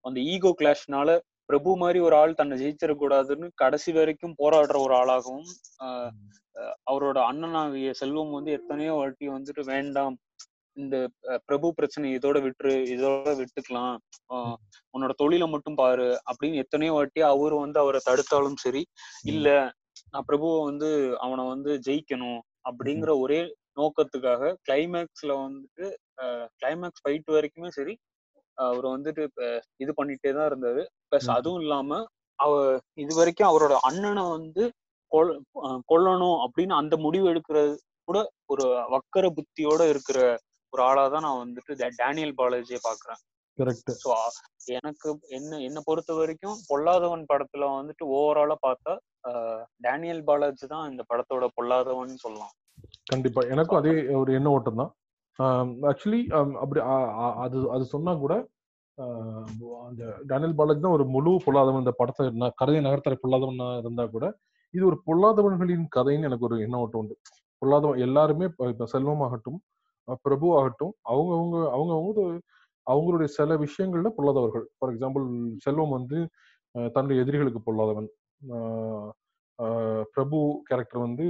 [0.05, 1.09] அந்த ஈகோ கிளாஷ்னால
[1.51, 5.47] பிரபு மாதிரி ஒரு ஆள் தன்னை ஜெயிச்சிடக்கூடாதுன்னு கடைசி வரைக்கும் போராடுற ஒரு ஆளாகவும்
[6.89, 10.15] அவரோட அண்ணனாகிய செல்வம் வந்து எத்தனையோ வாட்டி வந்துட்டு வேண்டாம்
[10.77, 10.95] இந்த
[11.45, 13.95] பிரபு பிரச்சனை இதோட விட்டுரு இதோட விட்டுக்கலாம்
[14.93, 18.83] உன்னோட தொழிலை மட்டும் பாரு அப்படின்னு எத்தனையோ வாட்டி அவரு வந்து அவரை தடுத்தாலும் சரி
[19.33, 19.49] இல்ல
[20.13, 20.89] நான் பிரபுவை வந்து
[21.25, 23.41] அவனை வந்து ஜெயிக்கணும் அப்படிங்கிற ஒரே
[23.79, 25.87] நோக்கத்துக்காக கிளைமேக்ஸ்ல வந்துட்டு
[26.61, 27.95] கிளைமேக்ஸ் ஃபைட் வரைக்குமே சரி
[28.57, 29.23] அவர் வந்துட்டு
[29.83, 30.83] இது பண்ணிட்டே தான் இருந்தாரு.
[31.11, 31.29] பிளஸ்.
[31.37, 31.99] அதுவும் இல்லாம
[32.39, 32.53] அவ
[33.03, 34.63] இது வரைக்கும் அவரோட அண்ணனை வந்து
[35.91, 37.73] கொல்லணும் அப்படின்னு அந்த முடிவு எடுக்கிறது
[38.09, 38.19] கூட
[38.53, 40.19] ஒரு வக்கர புத்தியோட இருக்கிற
[40.73, 43.21] ஒரு ஆளா தான் நான் வந்துட்டு டேனியல் பாலாஜியை பாக்குறேன்.
[44.77, 48.93] எனக்கு என்ன என்னை பொறுத்த வரைக்கும் பொல்லாதவன் படத்துல வந்துட்டு ஓவராலா பார்த்தா
[49.85, 52.53] டேனியல் பாலாஜி தான் இந்த படத்தோட பொல்லாதவன் சொல்லலாம்.
[53.11, 53.41] கண்டிப்பா.
[53.53, 54.91] எனக்கும் அதே ஒரு எண்ண ஓட்டம் தான்.
[55.91, 56.21] ஆக்சுவலி
[56.63, 56.81] அப்படி
[57.45, 58.33] அது அது சொன்னா கூட
[58.95, 61.77] அந்த டேனியல் பாலாஜி தான் ஒரு முழு பொல்லாதவன்.
[61.77, 64.25] இந்த படத்தை ந- கதையை நகர்த்தர பொல்லாதவனா இருந்தா கூட
[64.73, 67.17] இது ஒரு பொல்லாதவன்களின் கதைன்னு எனக்கு ஒரு எண்ண ஓட்டம் உண்டு.
[67.61, 69.61] பொல்லாதவன் எல்லாருமே இப்ப செல்வம் ஆகட்டும்
[70.21, 72.39] பிரபு ஆகட்டும் அவங்க அவங்க அவங்க அவங்க
[72.87, 74.65] அவங்களுடைய சில விஷயங்கள்ல பொல்லாதவர்கள்.
[74.77, 75.25] ஃபார் எக்ஸாம்பிள்
[75.57, 76.29] செல்வம் வந்து
[76.71, 78.09] தன்னுடைய எதிரிகளுக்கு பொல்லாதவன்.
[80.13, 81.27] பிரபு கேரக்டர் வந்து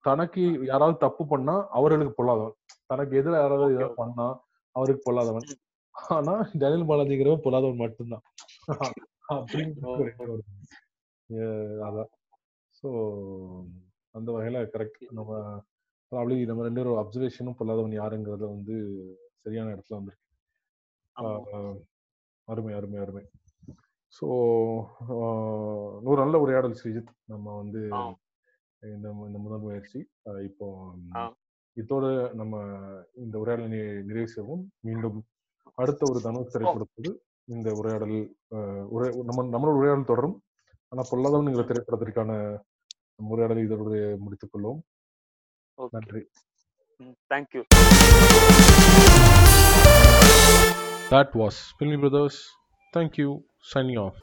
[0.00, 2.56] தனக்கு யாராவது தப்பு பண்ணா அவர்களுக்கு பொல்லாதவன்.
[2.86, 4.26] தனக்கு எதிராக யாராவது ஏதாவது பண்ணா
[4.76, 5.48] அவருக்கு பொல்லாதவன்.
[5.94, 8.24] ஆனா டேனியல் பாலாஜிங்கிறவன் பொல்லாதவன் மட்டும்தான்.
[11.30, 12.10] அஹ் அதான்.
[12.82, 12.88] ஸோ
[14.14, 15.30] அந்த வகையில கரெக்ட் நம்ம
[16.12, 18.74] ப்ராப்ளி நம்ம ரெண்டு பேரும் அப்சர்வேஷனும் பொல்லாதவன் யாருங்கிறத வந்து
[19.36, 20.22] சரியான இடத்துல வந்திருக்கு.
[22.48, 23.24] அருமை அருமை அருமை.
[24.14, 24.26] ஸோ
[26.02, 27.12] ஒரு நல்ல உரையாடல் ஸ்ரீஜித்.
[27.24, 27.82] நம்ம வந்து.
[28.82, 30.00] இந்த இந்த முதல் முயற்சி.
[30.42, 30.66] இப்போ.
[31.76, 32.54] இதோட நம்ம
[33.16, 33.68] இந்த உரையாடலை
[34.02, 35.18] நிறைவு செய்வோம் மீண்டும்
[35.78, 37.10] அடுத்த ஒரு தனுஷ் திரைப்படத்தோடு
[37.48, 38.16] இந்த உரையாடல்
[38.88, 40.36] உரை நம்ம நம்மளோட உரையாடல் தொடரும்
[40.92, 42.32] ஆனா பொல்லாதவன்ங்கிற திரைப்படத்திற்கான
[43.28, 44.80] உரையாடலை இதோடு முடித்துக் கொள்வோம்
[45.92, 46.22] நன்றி
[47.30, 47.64] thank you
[51.10, 52.36] That was Filmy Brothers.
[52.92, 53.30] Thank you.
[53.62, 54.14] Signing off.